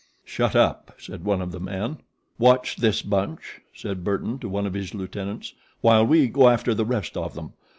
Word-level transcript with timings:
"Shut 0.25 0.55
up!" 0.55 0.95
said 0.97 1.23
one 1.23 1.43
of 1.43 1.51
the 1.51 1.59
men. 1.59 1.99
"Watch 2.39 2.77
this 2.77 3.03
bunch," 3.03 3.61
said 3.71 4.03
Burton 4.03 4.39
to 4.39 4.49
one 4.49 4.65
of 4.65 4.73
his 4.73 4.95
lieutenants, 4.95 5.53
"while 5.81 6.07
we 6.07 6.27
go 6.27 6.49
after 6.49 6.73
the 6.73 6.85
rest 6.85 7.15
of 7.15 7.35
them. 7.35 7.53